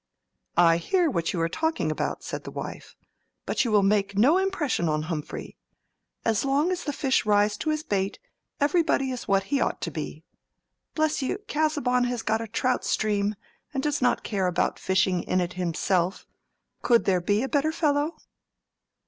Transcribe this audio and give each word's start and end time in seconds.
"I 0.57 0.77
hear 0.77 1.11
what 1.11 1.31
you 1.31 1.39
are 1.41 1.47
talking 1.47 1.91
about," 1.91 2.23
said 2.23 2.43
the 2.43 2.49
wife. 2.49 2.95
"But 3.45 3.63
you 3.63 3.71
will 3.71 3.83
make 3.83 4.17
no 4.17 4.39
impression 4.39 4.89
on 4.89 5.03
Humphrey. 5.03 5.57
As 6.25 6.43
long 6.43 6.71
as 6.71 6.85
the 6.85 6.91
fish 6.91 7.23
rise 7.23 7.55
to 7.57 7.69
his 7.69 7.83
bait, 7.83 8.17
everybody 8.59 9.11
is 9.11 9.27
what 9.27 9.43
he 9.53 9.61
ought 9.61 9.79
to 9.81 9.91
be. 9.91 10.23
Bless 10.95 11.21
you, 11.21 11.37
Casaubon 11.47 12.05
has 12.05 12.23
got 12.23 12.41
a 12.41 12.47
trout 12.47 12.83
stream, 12.83 13.35
and 13.75 13.83
does 13.83 14.01
not 14.01 14.23
care 14.23 14.47
about 14.47 14.79
fishing 14.79 15.21
in 15.21 15.39
it 15.39 15.53
himself: 15.53 16.25
could 16.81 17.05
there 17.05 17.21
be 17.21 17.43
a 17.43 17.47
better 17.47 17.71
fellow?" 17.71 18.15